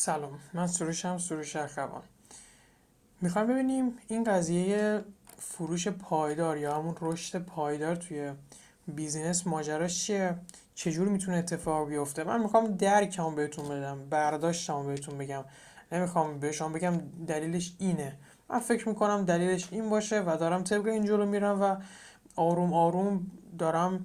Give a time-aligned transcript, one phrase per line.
[0.00, 0.38] سلام.
[0.54, 2.02] من سروشم سروش اخوان.
[3.20, 5.04] می‌خوایم ببینیم این قضیه
[5.38, 8.32] فروش پایدار یا همون رشد پایدار توی
[8.88, 10.34] بیزینس ماجراش چیه؟
[10.74, 15.44] چجور می‌تونه اتفاق بیفته؟ من می‌خوام درکم بهتون بدم برداشتم بهتون بگم.
[15.92, 18.16] نمی‌خوام به شما بگم دلیلش اینه.
[18.48, 21.76] من فکر می‌کنم دلیلش این باشه و دارم طبق این جلو میرم و
[22.36, 23.26] آروم آروم
[23.58, 24.04] دارم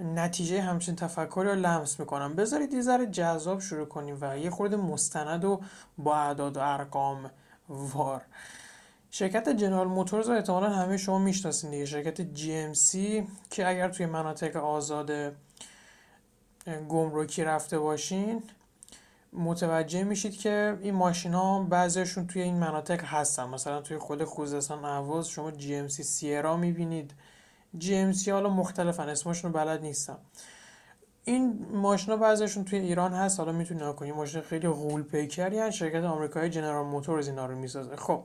[0.00, 2.34] نتیجه همچین تفکری رو لمس می‌کنم.
[2.34, 5.60] بذارید یه ذره جذاب شروع کنیم و یه خورده مستند و
[5.98, 7.30] با اعداد و ارقام
[7.68, 8.22] وار.
[9.10, 11.86] شرکت جنرال موتورز رو احتمالا همه شما می‌شناسین دیگه.
[11.86, 12.98] شرکت GMC
[13.50, 15.10] که اگر توی مناطق آزاد
[16.88, 18.42] گمرکی رفته باشین
[19.32, 23.48] متوجه میشید که این ماشین ها بعضیشون توی این مناطق هستن.
[23.48, 27.14] مثلا توی خود خوزستان اهواز شما GMC سیرا می‌بینید.
[27.80, 30.18] GMC حالا مختلفن اسمشون رو بلد نیستم.
[31.24, 36.04] این ماشینا بعضیشون توی ایران هست حالا می‌تونی نکنی ماشین خیلی غول پیکری هست شرکت
[36.04, 37.96] آمریکایی جنرال موتورز اینا رو می‌سازه.
[37.96, 38.22] خب.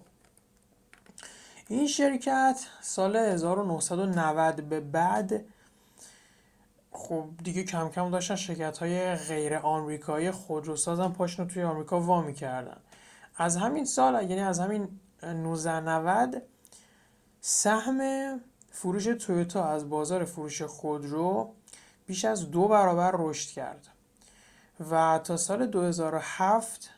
[1.68, 5.46] این شرکت سال 1990 به بعد
[6.92, 12.78] خب دیگه کم کم داشتن شرکت های غیر آمریکایی خودروسازن پاشنو توی آمریکا وا می‌کردن.
[13.38, 16.42] از همین سال یعنی از همین 1990
[17.42, 18.00] سهم
[18.76, 21.54] فروش تویوتا از بازار فروش خودرو
[22.06, 23.88] بیش از دو برابر رشد کرد
[24.92, 26.90] و تا سال 2007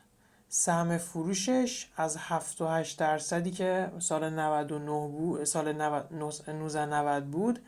[0.50, 7.59] سهم فروشش از 78 درصدی که سال 99 بود سال 1990 بود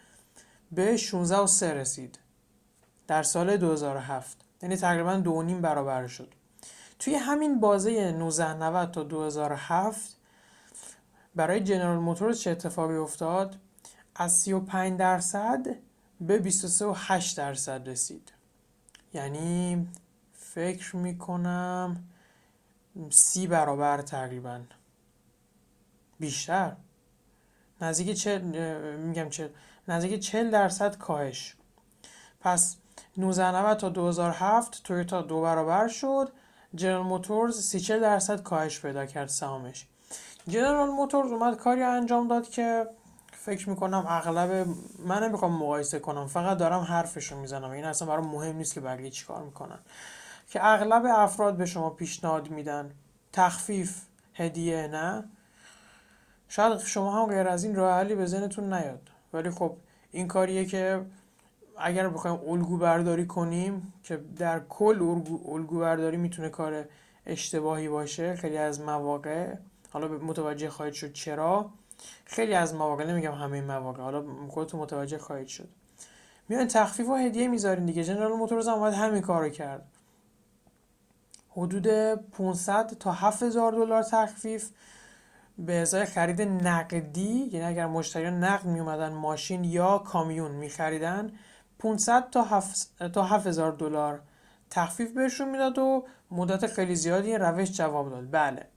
[0.72, 2.20] به 16 و 3 رسید
[3.08, 6.34] در سال 2007 یعنی تقریبا دو نیم برابر شد.
[7.00, 10.16] توی همین بازه 1990 تا 2007
[11.36, 13.56] برای جنرال موتورز چه اتفاقی افتاد؟
[14.22, 15.68] از 35 درصد
[16.22, 18.32] به 23 و 8 درصد رسید.
[19.14, 19.88] یعنی
[20.34, 22.04] فکر می‌کنم
[23.10, 24.60] سی برابر تقریبا.
[26.20, 26.76] بیشتر.
[27.82, 28.40] نزدیک چه
[28.98, 29.52] میگم چه
[29.88, 31.56] نزدیک 40 درصد کاهش.
[32.42, 32.78] پس
[33.18, 36.32] 1990 تا 2007 تویوتا دو برابر شد.
[36.76, 39.88] جنرال موتورز 34 درصد کاهش پیدا کرد سهامش.
[40.48, 42.88] جنرال موتورز اومد کاری انجام داد که
[43.42, 44.68] فکر می‌کنم اغلب
[45.06, 47.72] من نمی‌خوام مقایسه کنم فقط دارم حرفشو می‌زنم.
[47.72, 49.80] این اصلا برای مهم نیست که بقیه چیکار می‌کنن.
[50.50, 52.92] که اغلب افراد به شما پیشنهاد میدن.
[53.34, 54.02] تخفیف
[54.34, 55.24] هدیه نه.
[56.50, 59.10] شاید شما هم غیر از این راه حلی به ذهنتون نیاد.
[59.34, 59.76] ولی خب
[60.12, 61.06] این کاریه که
[61.78, 66.86] اگر بخوایم الگو برداری کنیم که در کل الگو برداری می‌تونه کار
[67.26, 69.56] اشتباهی باشه خیلی از مواقع.
[69.94, 71.70] حالا متوجه خواهید شد چرا.
[72.26, 75.70] خیلی از مواقع نمیگم همه مواقع حالا خودتون متوجه خواهید شد.
[76.50, 78.04] میان تخفیف و هدیه می‌ذارین دیگه.
[78.04, 79.86] جنرال موتورز هم باید همین کارو کرد.
[81.50, 81.88] حدود
[82.32, 84.70] 500 تا 7000 دلار تخفیف
[85.58, 91.32] به ازای خرید نقدی یعنی اگر مشتریان نقد می اومدن ماشین یا کامیون می خریدن
[91.80, 94.22] 500 تا 7 تا 7000 دلار
[94.70, 98.32] تخفیف بهشون می‌داد و مدت خیلی زیادی این روش جواب داد.
[98.32, 98.68] بله.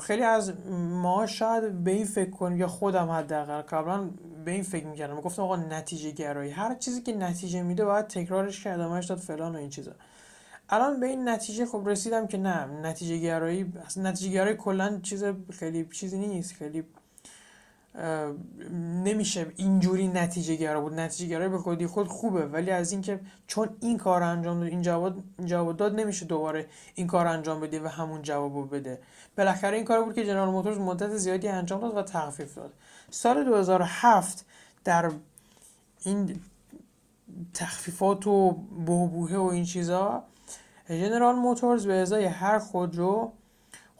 [0.00, 4.10] خیلی از ما شاید به این فکر کنیم یا خودم حداقل قبلا
[4.44, 5.20] به این فکر می‌کردم.
[5.20, 6.50] گفتم آقا نتیجه گرایی.
[6.50, 9.92] هر چیزی که نتیجه میده باید تکرارش کرد ادامهش داد فلان و این چیزا.
[10.68, 15.88] الان به این نتیجه خب رسیدم که نه نتیجه گرایی نتیجه گرایی کلا چیز خیلی
[15.92, 16.84] چیزی نیست خیلی
[19.04, 20.94] نمیشه اینجوری نتیجه گرا بود.
[20.94, 24.82] نتیجه گرایی به خودی خود خوبه ولی از اینکه چون این کار انجام داد این
[24.82, 25.14] جواب
[25.44, 29.00] جواب داد نمیشه دوباره این کار انجام بده و همون جوابو بده.
[29.36, 32.72] بالاخره این کار بود که جنرال موتورز مدت زیادی انجام داد و تخفیف داد.
[33.10, 34.46] سال 2007
[34.84, 35.10] در
[36.04, 36.40] این
[37.54, 38.50] تخفیفات و
[38.86, 40.24] بهبوهه و این چیزا
[40.88, 43.32] جنرال موتورز به ازای هر خودرو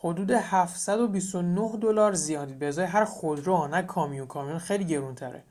[0.00, 4.26] حدود 729 دلار زیادید به ازای هر خودرو نه کامیون.
[4.26, 5.42] کامیون خیلی گرون تره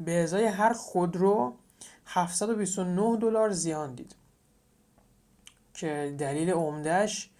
[0.00, 1.54] به ازای هر خودرو
[2.06, 4.14] 729 دلار زیان دید
[5.74, 7.30] که دلیل عمدهش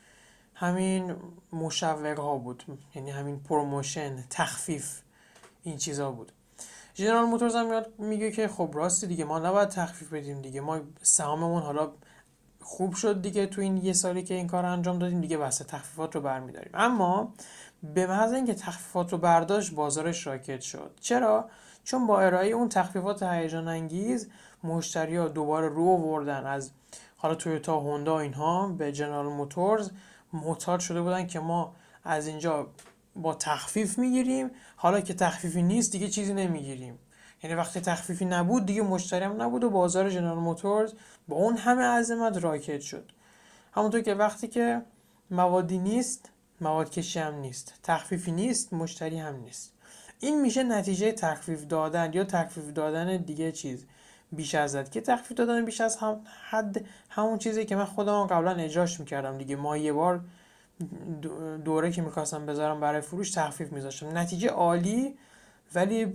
[0.55, 1.17] همین
[1.53, 2.65] مشوق ها بود.
[2.95, 5.01] یعنی همین promotion تخفیف
[5.63, 6.33] این چیزا بود.
[6.95, 10.61] جنرال موتورز هم میگه که خب راستی دیگه ما نباید تخفیف بدیم دیگه.
[10.61, 11.93] ما سهاممون حالا
[12.63, 16.15] خوب شد دیگه تو این یه سالی که این کار انجام دادیم دیگه بحث تخفیفات
[16.15, 16.71] رو برمیداریم.
[16.75, 17.33] اما
[17.95, 20.91] به محض اینکه تخفیفات رو برداشت بازارش راکت شد.
[21.01, 21.49] چرا؟
[21.85, 24.29] چون با ارائه اون تخفیفات هیجان انگیز
[24.65, 26.47] مشتری ها دوباره رو آوردن.
[26.47, 26.71] از
[27.17, 29.91] حالا تویوتا هوندا اینها به جنرال موتورز
[30.33, 31.75] معتاد شده بودن که ما
[32.05, 32.67] از اینجا
[33.17, 34.51] با تخفیف می‌گیریم.
[34.77, 36.99] حالا که تخفیفی نیست دیگه چیزی نمی‌گیریم.
[37.43, 40.93] یعنی وقتی تخفیفی نبود دیگه مشتری هم نبود و بازار جنرال موتورز
[41.29, 43.13] با اون همه عظمت راکت شد.
[43.73, 44.83] همونطور که وقتی که
[45.31, 46.31] موادی نیست
[46.61, 47.75] مواد کشی هم نیست.
[47.83, 49.73] تخفیفی نیست مشتری هم نیست.
[50.21, 53.87] این میشه نتیجه تخفیف دادن یا تخفیف دادن دیگه چیز.
[54.33, 58.51] بیش از که تخفیف دادن بیش از هم حد همون چیزی که من خودم قبلا
[58.51, 59.57] اجراش می‌کردم دیگه.
[59.57, 60.21] ما یه بار
[61.65, 64.19] دوره که می‌خواستم بذارم برای فروش تخفیف میذاشتم.
[64.19, 65.15] نتیجه عالی
[65.75, 66.15] ولی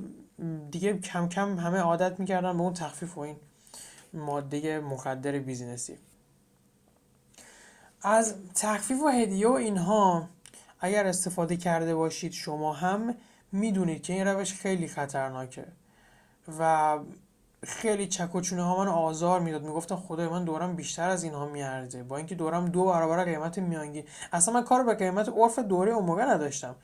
[0.71, 3.35] دیگه کم کم همه عادت می‌کردن به اون تخفیف و این
[4.13, 5.97] ماده مخدر بیزینسی.
[8.01, 10.29] از تخفیف و هدیه و اینها
[10.79, 13.15] اگر استفاده کرده باشید شما هم
[13.51, 15.65] می‌دونید که این روش خیلی خطرناکه
[16.59, 16.99] و
[17.63, 19.63] خیلی چک و چونه ها من آزار می‌داد.
[19.63, 22.03] می‌گفتم خدای من دورم بیشتر از اینها میارزه.
[22.03, 24.03] با اینکه دورم دو برابر قیمت میانگین.
[24.33, 26.75] اصلا من کار به قیمت عرف دوره اون موقع نداشتم.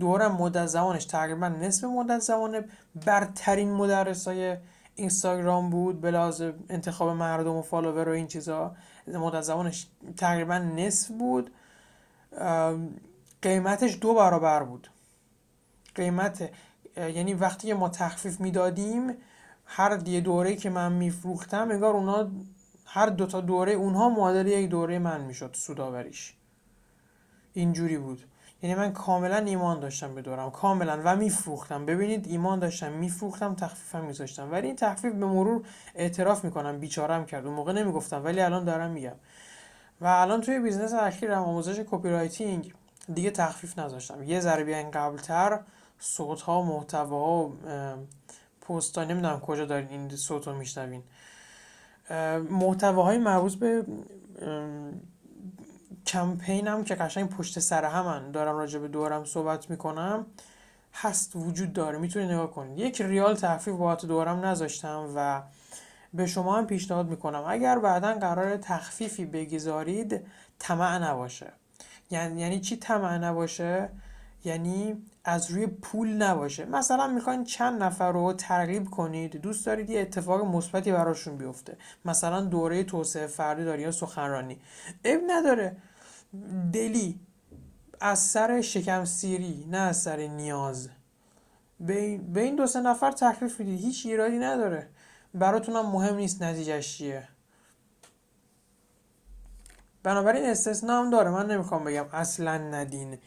[0.00, 2.64] دورم مدت زمانش تقریبا نصف مدت زمان
[3.06, 4.56] برترین مدرس های
[4.94, 6.00] اینستاگرام بود.
[6.00, 6.32] به
[6.68, 8.76] انتخاب مردم و فالوور و این چیزا.
[9.06, 9.86] مدت زمانش
[10.16, 11.50] تقریبا نصف بود.
[13.42, 14.90] قیمتش دو برابر بود.
[15.94, 16.50] قیمت
[16.96, 19.14] یعنی وقتی ما تخفیف می‌دادیم
[19.74, 22.30] هر یه دوره که من میفروختم انگار اونا
[22.86, 26.34] هر دوتا دوره اونها معادل یک دوره من می‌شد سوداوریش.
[27.52, 28.22] اینجوری بود.
[28.62, 30.50] یعنی من کاملا ایمان داشتم به دوره‌م.
[30.50, 31.00] کاملا.
[31.04, 31.86] و میفروختم.
[31.86, 34.52] ببینید ایمان داشتم میفروختم تخفیفم میذاشتم.
[34.52, 35.62] ولی این تخفیف به مرور
[35.94, 36.78] اعتراف می‌کنم.
[36.78, 37.46] بیچارم کرد.
[37.46, 38.24] اون موقع نمی‌گفتم.
[38.24, 39.16] ولی الان دارم میگم.
[40.00, 42.74] و الان توی business اخیرم آموزش copywriting
[43.14, 44.22] دیگه تخفیف نذاشتم.
[44.22, 45.60] یه بیاین قبلتر
[45.98, 47.52] صوت ها محتوا
[48.72, 51.02] ها پست ها نمی‌دونم کجا دارین این صوت رو میشنوین.
[52.50, 53.86] محتواهای مربوط به
[56.06, 60.26] کمپینم که قشنگ پشت سر همن دارم راجع به دورم صحبت می‌کنم.
[60.94, 61.98] هست وجود داره.
[61.98, 62.78] می‌تونید نگاه کنید.
[62.78, 65.42] یک ریال تخفیف بابت دورم نذاشتم و
[66.14, 67.44] به شما هم پیشنهاد می‌کنم.
[67.46, 70.26] اگر بعدا قرار تخفیفی بگذارید
[70.58, 71.52] طمع نباشه.
[72.10, 73.88] یعنی یعنی چی طمع نباشه؟
[74.44, 76.64] یعنی از روی پول نباشه.
[76.64, 81.76] مثلا می‌خواین چند نفر رو ترغیب کنید دوست دارید یه اتفاق مثبتی براشون بیفته.
[82.04, 84.60] مثلا دوره توسعه فردی داری یا سخنرانی.
[85.04, 85.76] اب نداره.
[86.72, 87.20] دلی
[88.00, 90.88] از سر شکم سیری نه از سر نیاز.
[91.80, 94.88] به این دو سه نفر تخفیف می‌دید هیچ ایرادی نداره.
[95.34, 97.28] براتونم مهم نیست نتیجهش چیه.
[100.02, 101.30] بنابراین استثنا هم داره.
[101.30, 103.18] من نمی‌خوام بگم اصلا ندین.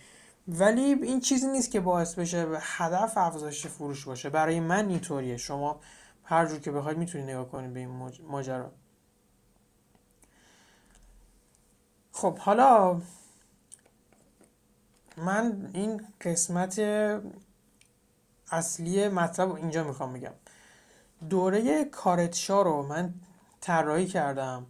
[0.47, 4.29] ولی این چیزی نیست که باعث بشه هدف افزایش فروش باشه.
[4.29, 5.37] برای من اینطوریه.
[5.37, 5.79] شما
[6.23, 8.71] هر جور که بخواید می‌تونید نگاه کنید به این ماجرا.
[12.11, 13.01] خب حالا
[15.17, 16.79] من این قسمت
[18.51, 20.33] اصلی مطلب اینجا می‌خوام بگم.
[21.29, 23.13] دوره کارتشا رو من
[23.61, 24.65] طراحی کردم.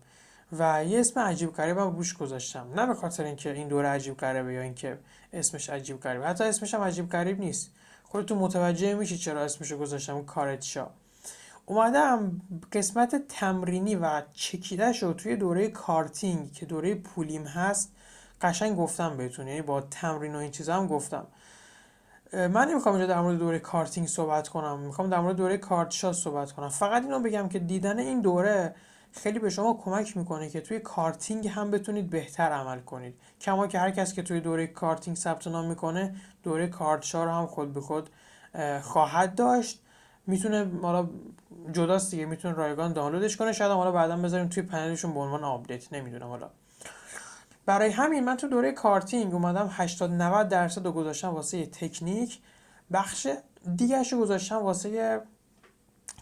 [0.60, 2.68] و یه اسم عجیب غریب هم روش گذاشتم.
[2.76, 4.98] نه به خاطر اینکه این دوره عجیب غریبه یا اینکه
[5.34, 6.28] اسمش عجیب غریبه.
[6.28, 7.72] حتی اسمش هم عجیب غریب نیست.
[8.04, 10.88] خودتون متوجه میشی چرا اسمش رو گذاشتم کارتشا
[11.66, 12.42] اومدم
[12.72, 17.92] قسمت تمرینی و چکیدهش رو توی دوره کارتینگ که دوره پولیم هست
[18.42, 19.48] قشنگ گفتم بهتون.
[19.48, 21.28] یعنی با تمرین و این چیزا هم گفتم.
[22.34, 24.80] من نمی‌خوام اینجا در مورد دوره کارتینگ صحبت کنم.
[24.80, 26.70] می‌خوام در مورد دوره کارتشا صحبت کنم.
[26.70, 28.76] فقط اینو بگم که دیدن این دوره
[29.16, 33.16] خیلی به شما کمک می‌کنه که توی کارتینگ هم بتونید بهتر عمل کنید.
[33.42, 37.46] کما اینکه هر کس که توی دوره کارتینگ ثبت نام می‌کنه دوره کارتشا رو هم
[37.46, 38.10] خود به خود
[38.82, 39.82] خواهد داشت.
[40.28, 41.10] می‌تونه حالا
[41.72, 43.52] جداست دیگه می‌تونه رایگان دانلودش کنه.
[43.52, 46.50] شاید حالا بعدا بذاریم توی پنلشون به عنوان update نمی‌دونم حالا.
[47.66, 52.40] برای همین من تو دوره کارتینگ اومدم 80 90 درصد رو گذاشتم واسه تکنیک.
[52.92, 53.28] بخش
[53.76, 55.22] دیگرش رو گذاشتم واسه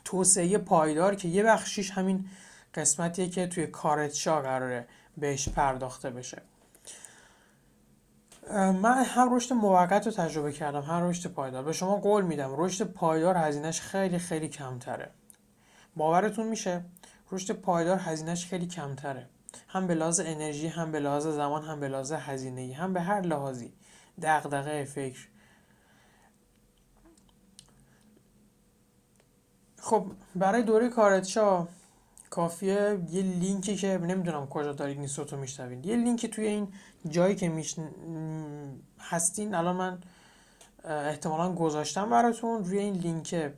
[0.05, 2.25] توسعه پایدار که یه بخشیش همین
[2.73, 4.87] قسمتیه که توی کارتشا قراره
[5.17, 6.41] بهش پرداخته بشه.
[8.51, 11.63] من هم رشد موقت رو تجربه کردم هم رشد پایدار.
[11.63, 15.11] به شما قول میدم رشد پایدار هزینهش خیلی خیلی کمتره.
[15.95, 16.83] باورتون میشه
[17.31, 19.29] رشد پایدار هزینهش خیلی کمتره.
[19.67, 23.21] هم به لحاظ انرژی هم به لحاظ زمان هم به لحاظ هزینه هم به هر
[23.21, 23.73] لحاظی.
[24.21, 25.27] دغدغه فکر.
[29.79, 31.67] خب برای دوره کارتشا
[32.33, 32.99] کافیه.
[33.11, 36.67] یه لینکی که نمی‌دونم کجا دارید این صوتو میشنوید یه لینکی توی این
[37.09, 37.75] جایی که میش...
[38.99, 39.97] هستین الان من
[40.85, 42.65] احتمالا گذاشتم براتون.
[42.65, 43.53] روی این لینک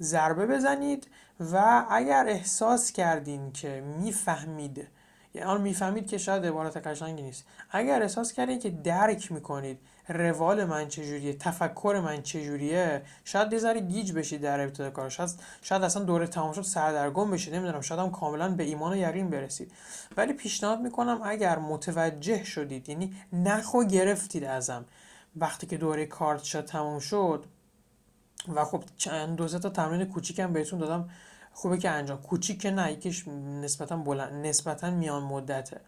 [0.00, 1.08] ضربه بزنید
[1.52, 4.88] و اگر احساس کردین که می‌فهمید
[5.36, 7.44] یعنی می‌فهمید که شاید عبارت قشنگی نیست.
[7.70, 9.78] اگر احساس کردید که درک می‌کنید
[10.08, 15.30] روال من چجوریه تفکر من چجوریه شاید یه ذره گیج بشید در ابتدای کار شاید
[15.62, 19.30] شاید اصلا دوره تمام شد سردرگم بشید نمی‌دونم شاید هم کاملا به ایمان و یقین
[19.30, 19.72] برسید.
[20.16, 24.84] ولی پیشنهاد می‌کنم اگر متوجه شدید یعنی نخو گرفتید ازم.
[25.36, 27.44] وقتی که دوره کارت شد تموم شد
[28.54, 31.10] و خب چند دو تا تمرین کوچیکم بهتون دادم.
[31.56, 33.28] خوبه که انجام کوچیک که نه یکیش
[33.62, 35.80] نسبتا بلند نسبتا میان مدته.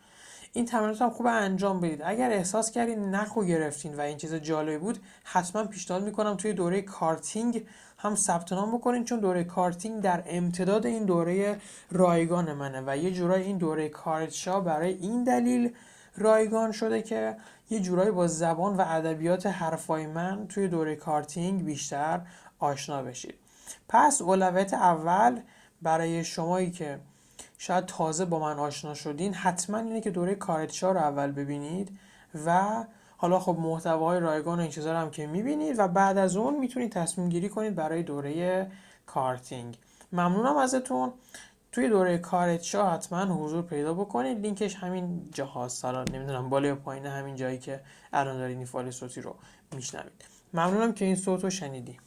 [0.53, 2.03] این تمرینات هم خوب انجام بدید.
[2.05, 6.83] اگر احساس کردین نخو گرفتین و این چیز جالبی بود حتما پیشنهاد می‌کنم توی دوره
[6.83, 7.67] کارتینگ
[7.99, 11.61] هم ثبت نام بکنین چون دوره کارتینگ در امتداد این دوره
[11.91, 15.73] رایگان منه و یه جورای این دوره کارتشا برای این دلیل
[16.17, 17.37] رایگان شده که
[17.71, 22.21] یه جورایی با زبان و ادبیات حرفای من توی دوره کارتینگ بیشتر
[22.59, 23.35] آشنا بشید.
[23.89, 25.41] پس اولویت اول
[25.83, 26.99] برای شمایی که
[27.59, 31.99] شاید تازه با من آشنا شدین حتما اینه که دوره کارتشا رو اول ببینید
[32.47, 32.85] و
[33.17, 36.93] حالا خب محتواهای رایگان و این چیزا هم که می‌بینید و بعد از اون می‌تونید
[36.93, 38.71] تصمیم گیری کنید برای دوره
[39.07, 39.79] کارتینگ.
[40.13, 41.13] ممنونم ازتون.
[41.73, 44.41] توی دوره کارتشا حتما حضور پیدا بکنید.
[44.41, 47.81] لینکش همین جاهاست حالا نمی‌دونم بالا یا پایین همین جایی که
[48.13, 49.35] الان دارید این فایل صوتی رو
[49.75, 50.25] میشنوید.
[50.55, 51.99] ممنونم که این صوت رو شنیدی